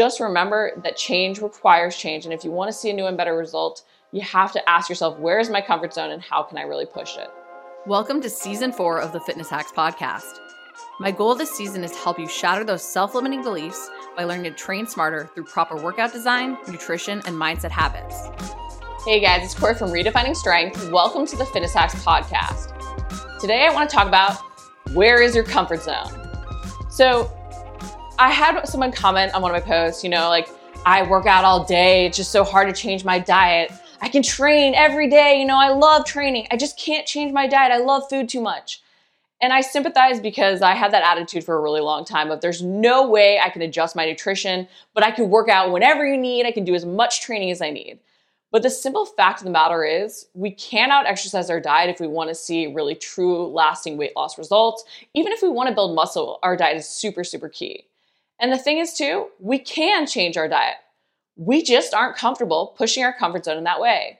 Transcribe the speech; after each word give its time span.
just 0.00 0.18
remember 0.18 0.72
that 0.82 0.96
change 0.96 1.42
requires 1.42 1.94
change. 1.94 2.24
And 2.24 2.32
if 2.32 2.42
you 2.42 2.50
want 2.50 2.70
to 2.70 2.72
see 2.72 2.88
a 2.88 2.92
new 2.94 3.04
and 3.04 3.18
better 3.18 3.36
result, 3.36 3.82
you 4.12 4.22
have 4.22 4.50
to 4.52 4.66
ask 4.66 4.88
yourself, 4.88 5.18
where 5.18 5.38
is 5.38 5.50
my 5.50 5.60
comfort 5.60 5.92
zone 5.92 6.10
and 6.10 6.22
how 6.22 6.42
can 6.42 6.56
I 6.56 6.62
really 6.62 6.86
push 6.86 7.18
it? 7.18 7.28
Welcome 7.86 8.22
to 8.22 8.30
season 8.30 8.72
four 8.72 8.98
of 8.98 9.12
the 9.12 9.20
Fitness 9.20 9.50
Hacks 9.50 9.72
podcast. 9.72 10.38
My 11.00 11.10
goal 11.10 11.34
this 11.34 11.50
season 11.50 11.84
is 11.84 11.90
to 11.90 11.98
help 11.98 12.18
you 12.18 12.26
shatter 12.26 12.64
those 12.64 12.82
self 12.82 13.14
limiting 13.14 13.42
beliefs 13.42 13.90
by 14.16 14.24
learning 14.24 14.44
to 14.44 14.52
train 14.52 14.86
smarter 14.86 15.28
through 15.34 15.44
proper 15.44 15.76
workout 15.76 16.14
design, 16.14 16.56
nutrition, 16.66 17.20
and 17.26 17.36
mindset 17.36 17.70
habits. 17.70 18.30
Hey 19.04 19.20
guys, 19.20 19.44
it's 19.44 19.54
Corey 19.54 19.74
from 19.74 19.90
Redefining 19.90 20.34
Strength. 20.34 20.90
Welcome 20.90 21.26
to 21.26 21.36
the 21.36 21.44
Fitness 21.44 21.74
Hacks 21.74 22.02
podcast. 22.02 23.38
Today 23.38 23.66
I 23.66 23.74
want 23.74 23.90
to 23.90 23.94
talk 23.94 24.08
about 24.08 24.38
where 24.94 25.20
is 25.20 25.34
your 25.34 25.44
comfort 25.44 25.82
zone? 25.82 26.08
So, 26.88 27.30
I 28.20 28.28
had 28.28 28.66
someone 28.66 28.92
comment 28.92 29.32
on 29.32 29.40
one 29.40 29.50
of 29.50 29.54
my 29.54 29.66
posts, 29.66 30.04
you 30.04 30.10
know, 30.10 30.28
like, 30.28 30.50
I 30.84 31.08
work 31.08 31.24
out 31.24 31.42
all 31.42 31.64
day, 31.64 32.04
it's 32.04 32.18
just 32.18 32.30
so 32.30 32.44
hard 32.44 32.68
to 32.68 32.74
change 32.78 33.02
my 33.02 33.18
diet. 33.18 33.72
I 34.02 34.10
can 34.10 34.22
train 34.22 34.74
every 34.74 35.08
day, 35.08 35.40
you 35.40 35.46
know, 35.46 35.56
I 35.56 35.70
love 35.70 36.04
training. 36.04 36.46
I 36.50 36.58
just 36.58 36.78
can't 36.78 37.06
change 37.06 37.32
my 37.32 37.46
diet. 37.46 37.72
I 37.72 37.78
love 37.78 38.10
food 38.10 38.28
too 38.28 38.42
much. 38.42 38.82
And 39.40 39.54
I 39.54 39.62
sympathize 39.62 40.20
because 40.20 40.60
I 40.60 40.74
had 40.74 40.92
that 40.92 41.02
attitude 41.02 41.44
for 41.44 41.56
a 41.56 41.62
really 41.62 41.80
long 41.80 42.04
time 42.04 42.30
of 42.30 42.42
there's 42.42 42.62
no 42.62 43.08
way 43.08 43.40
I 43.40 43.48
can 43.48 43.62
adjust 43.62 43.96
my 43.96 44.04
nutrition, 44.04 44.68
but 44.92 45.02
I 45.02 45.12
can 45.12 45.30
work 45.30 45.48
out 45.48 45.72
whenever 45.72 46.06
you 46.06 46.18
need. 46.18 46.44
I 46.44 46.52
can 46.52 46.66
do 46.66 46.74
as 46.74 46.84
much 46.84 47.22
training 47.22 47.50
as 47.50 47.62
I 47.62 47.70
need. 47.70 48.00
But 48.52 48.62
the 48.62 48.68
simple 48.68 49.06
fact 49.06 49.40
of 49.40 49.46
the 49.46 49.50
matter 49.50 49.82
is, 49.82 50.26
we 50.34 50.50
cannot 50.50 51.06
exercise 51.06 51.48
our 51.48 51.60
diet 51.60 51.88
if 51.88 52.00
we 52.00 52.06
want 52.06 52.28
to 52.28 52.34
see 52.34 52.66
really 52.66 52.96
true, 52.96 53.46
lasting 53.46 53.96
weight 53.96 54.14
loss 54.14 54.36
results. 54.36 54.84
Even 55.14 55.32
if 55.32 55.40
we 55.40 55.48
want 55.48 55.70
to 55.70 55.74
build 55.74 55.94
muscle, 55.94 56.38
our 56.42 56.54
diet 56.54 56.76
is 56.76 56.86
super, 56.86 57.24
super 57.24 57.48
key. 57.48 57.86
And 58.40 58.50
the 58.50 58.58
thing 58.58 58.78
is, 58.78 58.94
too, 58.94 59.28
we 59.38 59.58
can 59.58 60.06
change 60.06 60.36
our 60.36 60.48
diet. 60.48 60.76
We 61.36 61.62
just 61.62 61.94
aren't 61.94 62.16
comfortable 62.16 62.74
pushing 62.76 63.04
our 63.04 63.12
comfort 63.12 63.44
zone 63.44 63.58
in 63.58 63.64
that 63.64 63.80
way. 63.80 64.18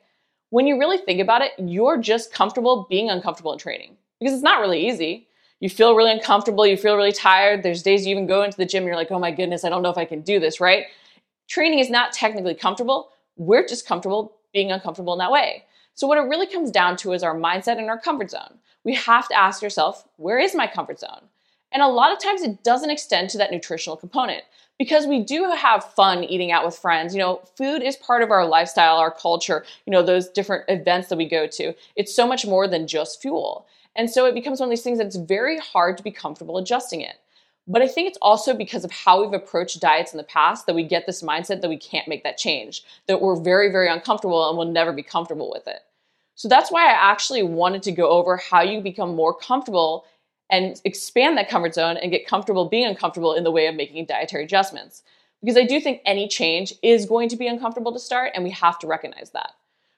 When 0.50 0.66
you 0.66 0.78
really 0.78 0.98
think 0.98 1.20
about 1.20 1.42
it, 1.42 1.52
you're 1.58 1.96
just 1.96 2.32
comfortable 2.32 2.86
being 2.90 3.08
uncomfortable 3.08 3.52
in 3.52 3.58
training 3.58 3.96
because 4.18 4.34
it's 4.34 4.42
not 4.42 4.60
really 4.60 4.88
easy. 4.88 5.26
You 5.60 5.70
feel 5.70 5.94
really 5.94 6.12
uncomfortable, 6.12 6.66
you 6.66 6.76
feel 6.76 6.96
really 6.96 7.12
tired. 7.12 7.62
There's 7.62 7.82
days 7.82 8.06
you 8.06 8.12
even 8.12 8.26
go 8.26 8.42
into 8.42 8.56
the 8.56 8.66
gym 8.66 8.82
and 8.82 8.88
you're 8.88 8.96
like, 8.96 9.10
oh 9.10 9.18
my 9.18 9.30
goodness, 9.30 9.64
I 9.64 9.68
don't 9.68 9.82
know 9.82 9.90
if 9.90 9.98
I 9.98 10.04
can 10.04 10.22
do 10.22 10.40
this, 10.40 10.60
right? 10.60 10.86
Training 11.48 11.78
is 11.78 11.90
not 11.90 12.12
technically 12.12 12.54
comfortable, 12.54 13.10
we're 13.36 13.66
just 13.66 13.86
comfortable 13.86 14.36
being 14.52 14.70
uncomfortable 14.70 15.12
in 15.14 15.18
that 15.18 15.30
way. 15.30 15.64
So, 15.94 16.06
what 16.06 16.18
it 16.18 16.22
really 16.22 16.46
comes 16.46 16.70
down 16.70 16.96
to 16.98 17.12
is 17.12 17.22
our 17.22 17.34
mindset 17.34 17.78
and 17.78 17.88
our 17.88 17.98
comfort 17.98 18.30
zone. 18.30 18.58
We 18.84 18.94
have 18.94 19.28
to 19.28 19.38
ask 19.38 19.62
yourself, 19.62 20.06
where 20.16 20.38
is 20.38 20.54
my 20.54 20.66
comfort 20.66 21.00
zone? 21.00 21.28
And 21.72 21.82
a 21.82 21.88
lot 21.88 22.12
of 22.12 22.18
times 22.18 22.42
it 22.42 22.62
doesn't 22.62 22.90
extend 22.90 23.30
to 23.30 23.38
that 23.38 23.50
nutritional 23.50 23.96
component 23.96 24.42
because 24.78 25.06
we 25.06 25.22
do 25.22 25.50
have 25.50 25.84
fun 25.92 26.24
eating 26.24 26.50
out 26.50 26.64
with 26.64 26.76
friends. 26.76 27.14
You 27.14 27.20
know, 27.20 27.42
food 27.56 27.82
is 27.82 27.96
part 27.96 28.22
of 28.22 28.30
our 28.30 28.46
lifestyle, 28.46 28.96
our 28.96 29.10
culture, 29.10 29.64
you 29.86 29.90
know, 29.90 30.02
those 30.02 30.28
different 30.28 30.64
events 30.68 31.08
that 31.08 31.18
we 31.18 31.28
go 31.28 31.46
to. 31.46 31.74
It's 31.96 32.14
so 32.14 32.26
much 32.26 32.46
more 32.46 32.66
than 32.66 32.86
just 32.86 33.20
fuel. 33.20 33.66
And 33.94 34.08
so 34.08 34.24
it 34.26 34.34
becomes 34.34 34.58
one 34.58 34.68
of 34.68 34.70
these 34.70 34.82
things 34.82 34.98
that 34.98 35.06
it's 35.06 35.16
very 35.16 35.58
hard 35.58 35.96
to 35.98 36.02
be 36.02 36.10
comfortable 36.10 36.58
adjusting 36.58 37.02
it. 37.02 37.16
But 37.66 37.82
I 37.82 37.88
think 37.88 38.08
it's 38.08 38.18
also 38.22 38.54
because 38.54 38.84
of 38.84 38.90
how 38.90 39.22
we've 39.22 39.32
approached 39.32 39.80
diets 39.80 40.12
in 40.12 40.16
the 40.16 40.24
past 40.24 40.66
that 40.66 40.74
we 40.74 40.82
get 40.82 41.06
this 41.06 41.22
mindset 41.22 41.60
that 41.60 41.68
we 41.68 41.76
can't 41.76 42.08
make 42.08 42.24
that 42.24 42.38
change, 42.38 42.82
that 43.06 43.20
we're 43.20 43.36
very, 43.36 43.70
very 43.70 43.88
uncomfortable 43.88 44.48
and 44.48 44.58
we'll 44.58 44.66
never 44.66 44.92
be 44.92 45.02
comfortable 45.02 45.50
with 45.50 45.68
it. 45.68 45.80
So 46.34 46.48
that's 46.48 46.72
why 46.72 46.86
I 46.86 47.12
actually 47.12 47.42
wanted 47.42 47.82
to 47.82 47.92
go 47.92 48.08
over 48.08 48.38
how 48.38 48.62
you 48.62 48.80
become 48.80 49.14
more 49.14 49.34
comfortable 49.34 50.06
and 50.50 50.80
expand 50.84 51.36
that 51.38 51.48
comfort 51.48 51.74
zone 51.74 51.96
and 51.96 52.10
get 52.10 52.26
comfortable 52.26 52.68
being 52.68 52.86
uncomfortable 52.86 53.34
in 53.34 53.44
the 53.44 53.50
way 53.50 53.66
of 53.66 53.74
making 53.74 54.04
dietary 54.06 54.44
adjustments. 54.44 55.02
Because 55.40 55.56
I 55.56 55.64
do 55.64 55.80
think 55.80 56.02
any 56.04 56.28
change 56.28 56.74
is 56.82 57.06
going 57.06 57.28
to 57.30 57.36
be 57.36 57.46
uncomfortable 57.46 57.92
to 57.92 57.98
start, 57.98 58.32
and 58.34 58.44
we 58.44 58.50
have 58.50 58.78
to 58.80 58.86
recognize 58.86 59.30
that. 59.30 59.52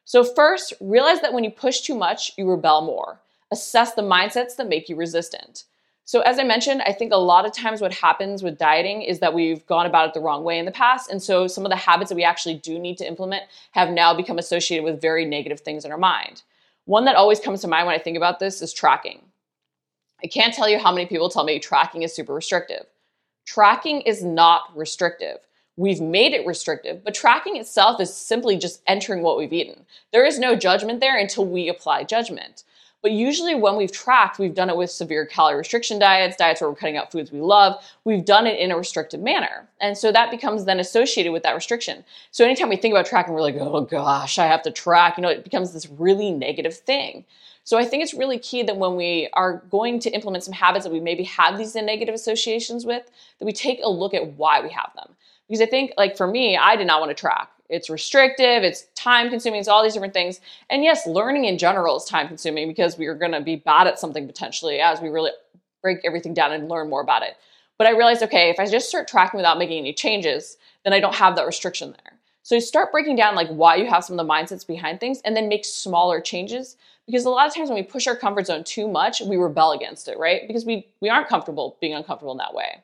So, 0.05 0.25
first, 0.25 0.73
realize 0.81 1.21
that 1.21 1.33
when 1.33 1.45
you 1.45 1.51
push 1.51 1.81
too 1.81 1.97
much, 1.97 2.33
you 2.37 2.49
rebel 2.49 2.83
more. 2.83 3.21
Assess 3.51 3.95
the 3.95 4.03
mindsets 4.03 4.57
that 4.57 4.69
make 4.69 4.89
you 4.89 4.97
resistant. 4.97 5.65
So, 6.05 6.21
as 6.21 6.39
I 6.39 6.45
mentioned, 6.45 6.83
I 6.83 6.93
think 6.93 7.13
a 7.13 7.17
lot 7.17 7.47
of 7.47 7.53
times 7.53 7.81
what 7.81 7.95
happens 7.95 8.43
with 8.43 8.59
dieting 8.59 9.03
is 9.03 9.21
that 9.21 9.35
we've 9.35 9.65
gone 9.67 9.87
about 9.87 10.09
it 10.09 10.15
the 10.15 10.21
wrong 10.21 10.45
way 10.45 10.59
in 10.59 10.65
the 10.65 10.73
past. 10.73 11.11
And 11.11 11.23
so, 11.23 11.47
some 11.47 11.65
of 11.65 11.71
the 11.71 11.77
habits 11.77 12.11
that 12.11 12.17
we 12.17 12.25
actually 12.25 12.57
do 12.57 12.79
need 12.79 12.99
to 12.99 13.07
implement 13.07 13.45
have 13.73 13.91
now 13.91 14.15
become 14.15 14.39
associated 14.39 14.85
with 14.85 15.01
very 15.01 15.25
negative 15.25 15.61
things 15.61 15.85
in 15.85 15.93
our 15.93 15.99
mind. 15.99 16.43
One 16.85 17.05
that 17.05 17.17
always 17.17 17.41
comes 17.41 17.61
to 17.61 17.69
mind 17.69 17.87
when 17.87 17.95
I 17.95 18.03
think 18.03 18.17
about 18.17 18.41
this 18.41 18.61
is 18.61 18.73
tracking. 18.73 19.23
I 20.23 20.29
can't 20.29 20.55
tell 20.55 20.69
you 20.69 20.79
how 20.79 20.93
many 20.93 21.07
people 21.07 21.29
tell 21.29 21.45
me 21.45 21.59
tracking 21.59 22.03
is 22.03 22.15
super 22.15 22.35
restrictive. 22.35 22.87
Tracking 23.45 24.03
is 24.03 24.23
not 24.23 24.77
restrictive. 24.77 25.39
We've 25.77 26.01
made 26.01 26.33
it 26.33 26.47
restrictive, 26.47 27.03
but 27.03 27.15
tracking 27.15 27.57
itself 27.57 28.01
is 28.01 28.15
simply 28.15 28.57
just 28.57 28.83
entering 28.87 29.23
what 29.23 29.39
we've 29.39 29.53
eaten. 29.53 29.85
There 30.13 30.25
is 30.25 30.39
no 30.39 30.55
judgment 30.55 31.01
there 31.01 31.19
until 31.19 31.47
we 31.47 31.69
apply 31.69 32.05
judgment. 32.05 32.65
But 33.01 33.11
usually, 33.11 33.57
when 33.57 33.77
we've 33.77 33.91
tracked, 33.91 34.39
we've 34.39 34.55
done 34.55 34.71
it 34.71 34.77
with 34.77 34.89
severe 34.91 35.27
calorie 35.27 35.57
restriction 35.59 35.99
diets, 35.99 36.37
diets 36.37 36.61
where 36.61 36.71
we're 36.71 36.77
cutting 36.77 36.97
out 36.97 37.11
foods 37.11 37.33
we 37.33 37.41
love. 37.41 37.83
We've 38.05 38.25
done 38.25 38.47
it 38.47 38.61
in 38.61 38.71
a 38.71 38.77
restrictive 38.77 39.21
manner. 39.21 39.69
And 39.81 39.99
so 39.99 40.13
that 40.13 40.31
becomes 40.31 40.67
then 40.67 40.79
associated 40.79 41.33
with 41.33 41.43
that 41.43 41.57
restriction. 41.57 42.05
So 42.31 42.45
anytime 42.45 42.69
we 42.69 42.77
think 42.77 42.93
about 42.93 43.07
tracking, 43.07 43.35
we're 43.35 43.41
like, 43.41 43.57
oh 43.59 43.81
gosh, 43.81 44.39
I 44.39 44.47
have 44.47 44.63
to 44.63 44.71
track. 44.71 45.17
You 45.17 45.23
know, 45.23 45.31
it 45.31 45.43
becomes 45.43 45.73
this 45.73 45.91
really 45.91 46.31
negative 46.31 46.77
thing. 46.77 47.25
So 47.65 47.79
I 47.79 47.85
think 47.85 48.03
it's 48.03 48.15
really 48.15 48.39
key 48.39 48.63
that 48.65 48.77
when 48.77 48.97
we 48.97 49.29
are 49.35 49.63
going 49.71 50.01
to 50.01 50.11
implement 50.11 50.45
some 50.45 50.53
habits 50.53 50.85
that 50.85 50.93
we 50.93 51.01
maybe 51.01 51.25
have 51.25 51.59
these 51.59 51.75
negative 51.75 52.15
associations 52.15 52.85
with, 52.85 53.05
that 53.39 53.45
we 53.45 53.53
take 53.53 53.81
a 53.83 53.89
look 53.89 54.15
at 54.15 54.33
why 54.35 54.61
we 54.61 54.71
have 54.71 54.91
them. 54.97 55.15
Because 55.49 55.61
I 55.61 55.67
think, 55.67 55.93
like 55.97 56.17
for 56.17 56.27
me, 56.27 56.57
I 56.57 56.77
did 56.77 56.87
not 56.87 57.01
want 57.01 57.11
to 57.11 57.15
track. 57.15 57.51
It's 57.69 57.89
restrictive, 57.89 58.65
it's 58.65 58.87
time 58.95 59.31
consuming, 59.31 59.61
it's 59.61 59.69
all 59.69 59.83
these 59.83 59.95
different 59.95 60.13
things. 60.13 60.41
And 60.69 60.83
yes, 60.83 61.07
learning 61.07 61.47
in 61.47 61.57
general 61.57 61.97
is 61.97 62.05
time 62.05 62.29
consuming 62.29 62.69
because 62.69 62.99
we 62.99 63.07
are 63.07 63.15
going 63.15 63.33
to 63.33 63.41
be 63.41 63.57
bad 63.57 63.87
at 63.87 63.99
something 63.99 64.27
potentially 64.27 64.81
as 64.81 65.01
we 65.01 65.09
really 65.09 65.31
break 65.81 65.99
everything 66.05 66.35
down 66.35 66.53
and 66.53 66.69
learn 66.69 66.91
more 66.91 67.01
about 67.01 67.23
it. 67.23 67.37
But 67.79 67.87
I 67.87 67.91
realized, 67.91 68.23
okay, 68.25 68.51
if 68.51 68.59
I 68.61 68.67
just 68.67 68.89
start 68.89 69.09
tracking 69.09 69.39
without 69.39 69.59
making 69.59 69.79
any 69.79 69.93
changes, 69.93 70.57
then 70.85 70.93
I 70.93 71.01
don't 71.01 71.15
have 71.15 71.37
that 71.37 71.47
restriction 71.47 71.93
there. 71.93 72.12
So 72.43 72.57
you 72.57 72.61
start 72.61 72.91
breaking 72.93 73.17
down 73.17 73.35
like 73.35 73.49
why 73.49 73.77
you 73.77 73.87
have 73.87 74.05
some 74.05 74.19
of 74.19 74.27
the 74.27 74.33
mindsets 74.33 74.67
behind 74.67 75.01
things 75.01 75.21
and 75.25 75.37
then 75.37 75.49
make 75.49 75.65
smaller 75.65 76.21
changes 76.21 76.77
because 77.07 77.25
a 77.25 77.31
lot 77.31 77.47
of 77.47 77.55
times 77.55 77.69
when 77.69 77.77
we 77.77 77.83
push 77.83 78.07
our 78.07 78.17
comfort 78.17 78.47
zone 78.47 78.65
too 78.65 78.89
much, 78.89 79.21
we 79.21 79.37
rebel 79.37 79.73
against 79.73 80.09
it, 80.09 80.19
right? 80.19 80.43
Because 80.47 80.65
we 80.65 80.87
we 81.01 81.09
aren't 81.09 81.29
comfortable 81.29 81.77
being 81.81 81.95
uncomfortable 81.95 82.33
in 82.33 82.39
that 82.39 82.55
way. 82.55 82.83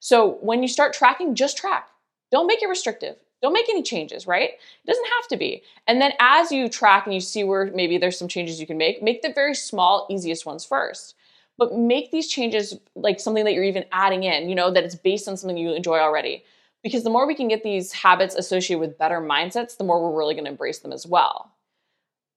So 0.00 0.38
when 0.40 0.62
you 0.62 0.68
start 0.68 0.92
tracking, 0.94 1.34
just 1.34 1.56
track. 1.56 1.88
Don't 2.30 2.46
make 2.46 2.62
it 2.62 2.68
restrictive. 2.68 3.16
Don't 3.42 3.52
make 3.52 3.68
any 3.68 3.82
changes, 3.82 4.26
right? 4.26 4.50
It 4.50 4.86
doesn't 4.86 5.06
have 5.18 5.28
to 5.28 5.36
be. 5.36 5.62
And 5.86 6.00
then 6.00 6.12
as 6.20 6.50
you 6.50 6.68
track 6.68 7.06
and 7.06 7.14
you 7.14 7.20
see 7.20 7.44
where 7.44 7.70
maybe 7.74 7.98
there's 7.98 8.18
some 8.18 8.28
changes 8.28 8.60
you 8.60 8.66
can 8.66 8.78
make, 8.78 9.02
make 9.02 9.22
the 9.22 9.32
very 9.32 9.54
small, 9.54 10.06
easiest 10.10 10.46
ones 10.46 10.64
first. 10.64 11.14
But 11.58 11.74
make 11.74 12.10
these 12.10 12.28
changes 12.28 12.78
like 12.94 13.20
something 13.20 13.44
that 13.44 13.52
you're 13.54 13.64
even 13.64 13.84
adding 13.92 14.24
in, 14.24 14.48
you 14.48 14.54
know, 14.54 14.70
that 14.70 14.84
it's 14.84 14.94
based 14.94 15.28
on 15.28 15.36
something 15.36 15.56
you 15.56 15.74
enjoy 15.74 15.98
already. 15.98 16.44
Because 16.86 17.02
the 17.02 17.10
more 17.10 17.26
we 17.26 17.34
can 17.34 17.48
get 17.48 17.64
these 17.64 17.90
habits 17.90 18.36
associated 18.36 18.78
with 18.78 18.96
better 18.96 19.20
mindsets, 19.20 19.76
the 19.76 19.82
more 19.82 20.00
we're 20.00 20.16
really 20.16 20.34
going 20.34 20.44
to 20.44 20.50
embrace 20.52 20.78
them 20.78 20.92
as 20.92 21.04
well. 21.04 21.50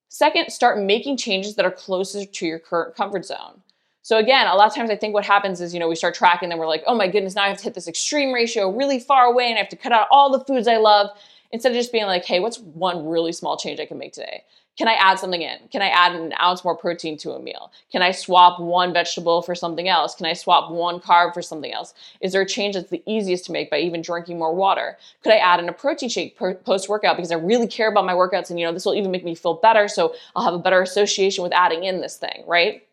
Second, 0.08 0.50
start 0.50 0.80
making 0.80 1.18
changes 1.18 1.56
that 1.56 1.68
are 1.68 1.72
closer 1.72 2.26
to 2.26 2.48
your 2.48 2.58
current 2.58 2.96
comfort 2.96 3.28
zone. 3.28 3.62
So 4.02 4.18
again, 4.18 4.48
a 4.48 4.56
lot 4.56 4.68
of 4.68 4.74
times 4.74 4.90
I 4.90 4.96
think 4.96 5.14
what 5.14 5.24
happens 5.24 5.62
is, 5.62 5.72
you 5.72 5.80
know, 5.80 5.88
we 5.88 5.94
start 5.94 6.16
tracking 6.16 6.50
and 6.50 6.60
we're 6.60 6.66
like, 6.66 6.82
oh 6.88 6.96
my 6.96 7.08
goodness, 7.08 7.36
now 7.36 7.44
I 7.44 7.50
have 7.50 7.60
to 7.60 7.64
hit 7.64 7.76
this 7.76 7.88
extreme 7.88 8.34
ratio 8.34 8.76
really 8.76 9.00
far 9.00 9.26
away 9.26 9.50
and 9.50 9.54
I 9.54 9.60
have 9.60 9.70
to 9.70 9.76
cut 9.76 9.92
out 9.92 10.08
all 10.10 10.32
the 10.32 10.44
foods 10.44 10.68
I 10.68 10.78
love. 10.78 11.12
Instead 11.52 11.72
of 11.72 11.76
just 11.76 11.92
being 11.92 12.08
like, 12.08 12.26
hey, 12.26 12.40
what's 12.40 12.58
one 12.58 13.08
really 13.08 13.32
small 13.32 13.56
change 13.56 13.80
I 13.80 13.86
can 13.86 14.00
make 14.00 14.14
today? 14.14 14.46
Can 14.80 14.88
I 14.88 14.94
add 14.94 15.20
something 15.20 15.42
in? 15.42 15.58
Can 15.74 15.82
I 15.82 15.90
add 15.90 16.16
an 16.16 16.34
ounce 16.40 16.64
more 16.64 16.76
protein 16.76 17.18
to 17.18 17.32
a 17.32 17.40
meal? 17.40 17.70
Can 17.92 18.02
I 18.02 18.12
swap 18.12 18.62
one 18.62 18.94
vegetable 18.94 19.42
for 19.42 19.54
something 19.54 19.90
else? 19.90 20.16
Can 20.16 20.26
I 20.26 20.32
swap 20.32 20.72
one 20.72 21.02
carb 21.02 21.34
for 21.34 21.42
something 21.42 21.74
else? 21.74 21.94
Is 22.22 22.32
there 22.32 22.44
a 22.44 22.46
change 22.46 22.76
that's 22.76 22.90
the 22.90 23.04
easiest 23.06 23.44
to 23.48 23.52
make 23.52 23.70
by 23.70 23.80
even 23.80 24.02
drinking 24.02 24.40
more 24.40 24.56
water? 24.56 24.98
Could 25.22 25.34
I 25.34 25.38
add 25.38 25.60
in 25.60 25.68
a 25.68 25.74
protein 25.74 26.08
shake 26.08 26.38
post 26.38 26.88
workout 26.88 27.18
because 27.18 27.34
I 27.34 27.36
really 27.36 27.68
care 27.68 27.92
about 27.92 28.06
my 28.06 28.14
workouts 28.14 28.50
and 28.50 28.58
you 28.58 28.66
know 28.66 28.72
this 28.72 28.86
will 28.86 28.96
even 28.96 29.12
make 29.12 29.26
me 29.26 29.36
feel 29.36 29.56
better 29.56 29.90
so 29.90 30.16
I'll 30.34 30.46
have 30.46 30.54
a 30.54 30.60
better 30.60 30.82
association 30.82 31.44
with 31.44 31.52
adding 31.52 31.84
in 31.84 32.00
this 32.00 32.16
thing, 32.16 32.46
right? 32.48 32.88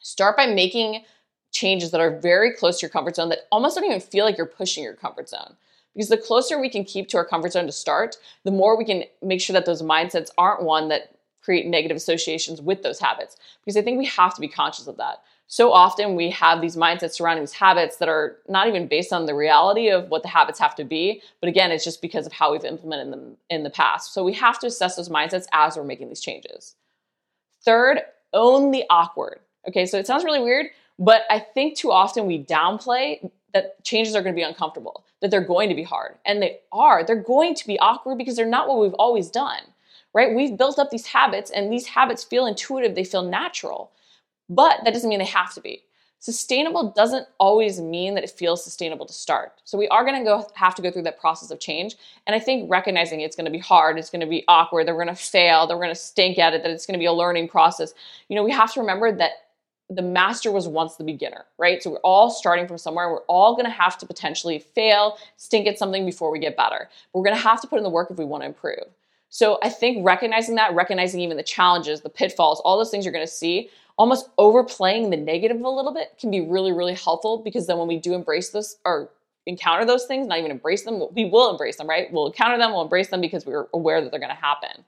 Start 0.00 0.36
by 0.36 0.46
making 0.46 1.04
changes 1.52 1.92
that 1.92 2.00
are 2.00 2.18
very 2.18 2.52
close 2.52 2.80
to 2.80 2.86
your 2.86 2.90
comfort 2.90 3.14
zone 3.14 3.28
that 3.28 3.46
almost 3.52 3.76
don't 3.76 3.84
even 3.84 4.00
feel 4.00 4.24
like 4.24 4.36
you're 4.36 4.46
pushing 4.46 4.82
your 4.82 4.94
comfort 4.94 5.28
zone. 5.28 5.54
Because 5.94 6.08
the 6.08 6.16
closer 6.16 6.60
we 6.60 6.68
can 6.68 6.84
keep 6.84 7.08
to 7.08 7.16
our 7.16 7.24
comfort 7.24 7.52
zone 7.52 7.66
to 7.66 7.72
start, 7.72 8.16
the 8.44 8.50
more 8.50 8.76
we 8.76 8.84
can 8.84 9.04
make 9.22 9.40
sure 9.40 9.54
that 9.54 9.64
those 9.64 9.82
mindsets 9.82 10.30
aren't 10.36 10.62
one 10.62 10.88
that 10.88 11.14
create 11.40 11.66
negative 11.66 11.96
associations 11.96 12.60
with 12.60 12.82
those 12.82 12.98
habits. 12.98 13.36
Because 13.60 13.76
I 13.76 13.82
think 13.82 13.98
we 13.98 14.06
have 14.06 14.34
to 14.34 14.40
be 14.40 14.48
conscious 14.48 14.86
of 14.86 14.96
that. 14.96 15.22
So 15.46 15.72
often 15.72 16.16
we 16.16 16.30
have 16.30 16.60
these 16.60 16.76
mindsets 16.76 17.12
surrounding 17.12 17.42
these 17.42 17.52
habits 17.52 17.98
that 17.98 18.08
are 18.08 18.38
not 18.48 18.66
even 18.66 18.88
based 18.88 19.12
on 19.12 19.26
the 19.26 19.34
reality 19.34 19.88
of 19.90 20.08
what 20.08 20.22
the 20.22 20.28
habits 20.28 20.58
have 20.58 20.74
to 20.76 20.84
be, 20.84 21.22
but 21.40 21.48
again, 21.48 21.70
it's 21.70 21.84
just 21.84 22.00
because 22.00 22.26
of 22.26 22.32
how 22.32 22.50
we've 22.50 22.64
implemented 22.64 23.12
them 23.12 23.36
in 23.50 23.62
the 23.62 23.70
past. 23.70 24.14
So 24.14 24.24
we 24.24 24.32
have 24.32 24.58
to 24.60 24.66
assess 24.66 24.96
those 24.96 25.10
mindsets 25.10 25.46
as 25.52 25.76
we're 25.76 25.84
making 25.84 26.08
these 26.08 26.22
changes. 26.22 26.76
Third, 27.62 28.00
own 28.32 28.70
the 28.70 28.84
awkward. 28.88 29.40
Okay, 29.68 29.86
so 29.86 29.98
it 29.98 30.06
sounds 30.06 30.24
really 30.24 30.42
weird, 30.42 30.66
but 30.98 31.22
I 31.30 31.38
think 31.40 31.76
too 31.76 31.92
often 31.92 32.26
we 32.26 32.44
downplay 32.44 33.30
that 33.52 33.82
changes 33.84 34.14
are 34.14 34.22
going 34.22 34.34
to 34.34 34.38
be 34.38 34.42
uncomfortable, 34.42 35.04
that 35.20 35.30
they're 35.30 35.40
going 35.40 35.68
to 35.68 35.74
be 35.74 35.82
hard. 35.82 36.16
And 36.26 36.42
they 36.42 36.58
are. 36.72 37.04
They're 37.04 37.16
going 37.16 37.54
to 37.54 37.66
be 37.66 37.78
awkward 37.78 38.18
because 38.18 38.36
they're 38.36 38.46
not 38.46 38.68
what 38.68 38.80
we've 38.80 38.94
always 38.94 39.30
done, 39.30 39.62
right? 40.12 40.34
We've 40.34 40.58
built 40.58 40.78
up 40.78 40.90
these 40.90 41.06
habits 41.06 41.50
and 41.50 41.72
these 41.72 41.86
habits 41.86 42.24
feel 42.24 42.46
intuitive, 42.46 42.94
they 42.94 43.04
feel 43.04 43.22
natural, 43.22 43.92
but 44.48 44.80
that 44.84 44.92
doesn't 44.92 45.08
mean 45.08 45.20
they 45.20 45.24
have 45.24 45.54
to 45.54 45.60
be. 45.60 45.84
Sustainable 46.18 46.90
doesn't 46.92 47.28
always 47.38 47.82
mean 47.82 48.14
that 48.14 48.24
it 48.24 48.30
feels 48.30 48.64
sustainable 48.64 49.04
to 49.04 49.12
start. 49.12 49.60
So 49.64 49.76
we 49.76 49.88
are 49.88 50.06
going 50.06 50.18
to 50.18 50.24
go 50.24 50.48
have 50.54 50.74
to 50.76 50.80
go 50.80 50.90
through 50.90 51.02
that 51.02 51.20
process 51.20 51.50
of 51.50 51.60
change. 51.60 51.96
And 52.26 52.34
I 52.34 52.38
think 52.38 52.70
recognizing 52.70 53.20
it's 53.20 53.36
going 53.36 53.44
to 53.44 53.50
be 53.50 53.58
hard, 53.58 53.98
it's 53.98 54.08
going 54.08 54.22
to 54.22 54.26
be 54.26 54.42
awkward, 54.48 54.86
that 54.86 54.94
we're 54.94 55.04
going 55.04 55.14
to 55.14 55.22
fail, 55.22 55.66
that 55.66 55.74
we're 55.74 55.84
going 55.84 55.94
to 55.94 56.00
stink 56.00 56.38
at 56.38 56.54
it, 56.54 56.62
that 56.62 56.70
it's 56.70 56.86
going 56.86 56.94
to 56.94 56.98
be 56.98 57.04
a 57.04 57.12
learning 57.12 57.48
process. 57.48 57.92
You 58.28 58.36
know, 58.36 58.42
we 58.42 58.52
have 58.52 58.72
to 58.72 58.80
remember 58.80 59.12
that 59.12 59.32
the 59.90 60.02
master 60.02 60.50
was 60.50 60.66
once 60.66 60.96
the 60.96 61.04
beginner, 61.04 61.44
right? 61.58 61.82
So 61.82 61.90
we're 61.90 61.98
all 61.98 62.30
starting 62.30 62.66
from 62.66 62.78
somewhere. 62.78 63.10
We're 63.10 63.22
all 63.22 63.54
going 63.54 63.66
to 63.66 63.70
have 63.70 63.98
to 63.98 64.06
potentially 64.06 64.58
fail, 64.58 65.18
stink 65.36 65.66
at 65.66 65.78
something 65.78 66.06
before 66.06 66.30
we 66.30 66.38
get 66.38 66.56
better. 66.56 66.88
But 67.12 67.18
we're 67.18 67.26
going 67.26 67.36
to 67.36 67.42
have 67.42 67.60
to 67.60 67.66
put 67.66 67.76
in 67.76 67.84
the 67.84 67.90
work 67.90 68.10
if 68.10 68.16
we 68.16 68.24
want 68.24 68.42
to 68.42 68.46
improve. 68.46 68.84
So 69.28 69.58
I 69.62 69.68
think 69.68 70.04
recognizing 70.06 70.54
that, 70.54 70.74
recognizing 70.74 71.20
even 71.20 71.36
the 71.36 71.42
challenges, 71.42 72.00
the 72.00 72.08
pitfalls, 72.08 72.60
all 72.60 72.78
those 72.78 72.90
things 72.90 73.04
you're 73.04 73.12
going 73.12 73.26
to 73.26 73.32
see, 73.32 73.68
almost 73.98 74.30
overplaying 74.38 75.10
the 75.10 75.16
negative 75.16 75.60
a 75.60 75.68
little 75.68 75.92
bit 75.92 76.16
can 76.18 76.30
be 76.30 76.40
really, 76.40 76.72
really 76.72 76.94
helpful 76.94 77.38
because 77.38 77.66
then 77.66 77.78
when 77.78 77.88
we 77.88 77.98
do 77.98 78.14
embrace 78.14 78.50
this 78.50 78.76
or 78.84 79.10
encounter 79.46 79.84
those 79.84 80.06
things, 80.06 80.26
not 80.26 80.38
even 80.38 80.50
embrace 80.50 80.84
them, 80.84 81.02
we 81.12 81.26
will 81.26 81.50
embrace 81.50 81.76
them, 81.76 81.88
right? 81.88 82.10
We'll 82.12 82.26
encounter 82.26 82.56
them, 82.56 82.72
we'll 82.72 82.82
embrace 82.82 83.08
them 83.08 83.20
because 83.20 83.44
we're 83.44 83.66
aware 83.74 84.00
that 84.00 84.10
they're 84.10 84.20
going 84.20 84.34
to 84.34 84.40
happen 84.40 84.84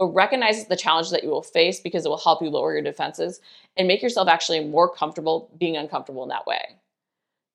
but 0.00 0.06
recognize 0.06 0.64
the 0.66 0.76
challenge 0.76 1.10
that 1.10 1.22
you 1.22 1.28
will 1.28 1.42
face 1.42 1.78
because 1.78 2.06
it 2.06 2.08
will 2.08 2.16
help 2.16 2.42
you 2.42 2.48
lower 2.48 2.72
your 2.72 2.82
defenses 2.82 3.40
and 3.76 3.86
make 3.86 4.02
yourself 4.02 4.28
actually 4.28 4.64
more 4.64 4.92
comfortable 4.92 5.50
being 5.58 5.76
uncomfortable 5.76 6.22
in 6.22 6.30
that 6.30 6.46
way. 6.46 6.76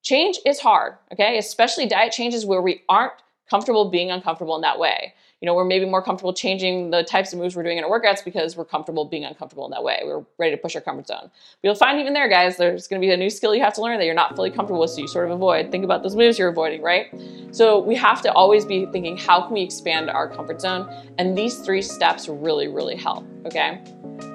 Change 0.03 0.37
is 0.45 0.59
hard, 0.59 0.93
okay? 1.11 1.39
Especially 1.39 1.87
diet 1.87 2.11
changes 2.11 2.45
where 2.45 2.61
we 2.61 2.83
aren't 2.87 3.13
comfortable 3.49 3.89
being 3.89 4.11
uncomfortable 4.11 4.55
in 4.55 4.61
that 4.61 4.77
way 4.77 5.14
you 5.41 5.45
know, 5.45 5.53
we're 5.53 5.65
maybe 5.65 5.85
more 5.85 6.01
comfortable 6.01 6.33
changing 6.33 6.91
the 6.91 7.03
types 7.03 7.33
of 7.33 7.39
moves 7.39 7.55
we're 7.55 7.63
doing 7.63 7.77
in 7.77 7.83
our 7.83 7.89
workouts 7.89 8.23
because 8.23 8.55
we're 8.55 8.65
comfortable 8.65 9.05
being 9.05 9.25
uncomfortable 9.25 9.65
in 9.65 9.71
that 9.71 9.83
way. 9.83 10.01
We're 10.05 10.23
ready 10.37 10.55
to 10.55 10.61
push 10.61 10.75
our 10.75 10.81
comfort 10.81 11.07
zone. 11.07 11.23
But 11.23 11.31
you'll 11.61 11.75
find 11.75 11.99
even 11.99 12.13
there, 12.13 12.29
guys, 12.29 12.57
there's 12.57 12.87
going 12.87 13.01
to 13.01 13.05
be 13.05 13.11
a 13.11 13.17
new 13.17 13.29
skill 13.29 13.53
you 13.53 13.61
have 13.61 13.73
to 13.73 13.81
learn 13.81 13.99
that 13.99 14.05
you're 14.05 14.15
not 14.15 14.35
fully 14.35 14.49
comfortable 14.49 14.79
with, 14.79 14.91
so 14.91 15.01
you 15.01 15.07
sort 15.07 15.25
of 15.25 15.31
avoid. 15.31 15.71
Think 15.71 15.83
about 15.83 16.03
those 16.03 16.15
moves 16.15 16.39
you're 16.39 16.49
avoiding, 16.49 16.81
right? 16.81 17.07
So 17.51 17.79
we 17.79 17.95
have 17.95 18.21
to 18.21 18.31
always 18.31 18.65
be 18.65 18.85
thinking, 18.87 19.17
how 19.17 19.41
can 19.41 19.53
we 19.53 19.61
expand 19.61 20.09
our 20.09 20.29
comfort 20.29 20.61
zone? 20.61 20.89
And 21.17 21.37
these 21.37 21.59
three 21.59 21.81
steps 21.81 22.29
really, 22.29 22.69
really 22.69 22.95
help, 22.95 23.25
okay? 23.45 23.83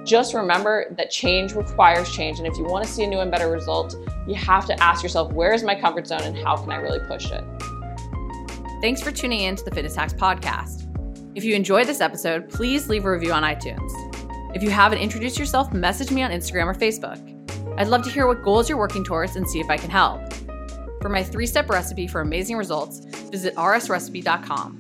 Just 0.05 0.35
remember 0.35 0.95
that 0.99 1.11
change 1.11 1.55
requires 1.55 2.13
change. 2.13 2.39
And 2.39 2.47
if 2.47 2.57
you 2.59 2.65
want 2.65 2.85
to 2.85 2.91
see 2.91 3.05
a 3.05 3.07
new 3.07 3.21
and 3.21 3.31
better 3.31 3.51
result, 3.51 3.97
you 4.27 4.35
have 4.35 4.67
to 4.67 4.83
ask 4.83 5.03
yourself, 5.03 5.33
where 5.33 5.55
is 5.55 5.63
my 5.63 5.75
comfort 5.75 6.07
zone 6.07 6.23
and 6.23 6.37
how 6.37 6.57
can 6.57 6.71
I 6.71 6.77
really 6.77 7.01
push 7.07 7.31
it? 7.31 7.45
Thanks 8.81 9.03
for 9.03 9.11
tuning 9.11 9.41
in 9.41 9.57
to 9.57 9.65
the 9.65 9.71
Fitness 9.71 9.95
Hacks 9.95 10.15
podcast. 10.15 10.90
If 11.35 11.45
you 11.45 11.55
enjoyed 11.55 11.87
this 11.87 12.01
episode, 12.01 12.49
please 12.49 12.89
leave 12.89 13.05
a 13.05 13.11
review 13.11 13.33
on 13.33 13.45
iTunes. 13.45 13.93
If 14.55 14.63
you 14.65 14.71
haven't 14.71 14.99
introduced 14.99 15.39
yourself, 15.39 15.73
message 15.73 16.11
me 16.11 16.23
on 16.23 16.33
Instagram 16.33 16.67
or 16.67 16.75
Facebook. 16.75 17.19
I'd 17.79 17.87
love 17.87 18.03
to 18.03 18.11
hear 18.11 18.27
what 18.27 18.43
goals 18.43 18.69
you're 18.69 18.79
working 18.79 19.05
towards 19.05 19.37
and 19.37 19.49
see 19.49 19.61
if 19.61 19.71
I 19.71 19.77
can 19.77 19.91
help. 19.91 20.21
For 21.01 21.09
my 21.09 21.23
three 21.23 21.47
step 21.47 21.71
recipe 21.71 22.09
for 22.09 22.21
amazing 22.21 22.57
results, 22.57 23.01
visit 23.31 23.55
rsrecipe.com. 23.55 24.80